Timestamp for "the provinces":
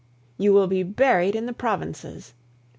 1.45-2.33